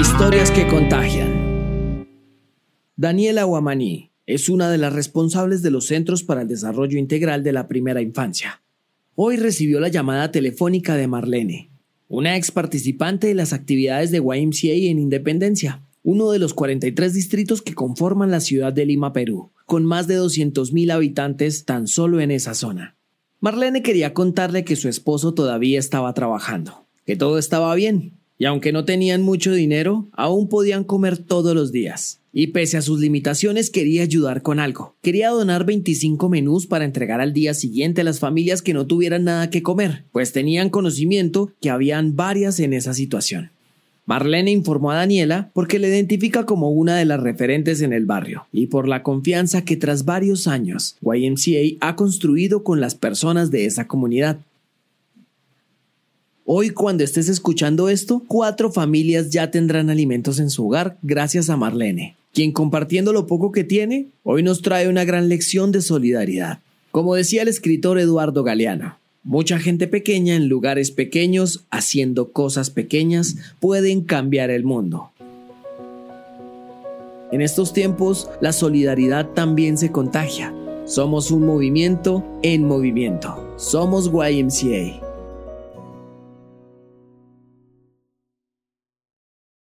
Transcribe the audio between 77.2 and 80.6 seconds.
En estos tiempos, la solidaridad también se contagia.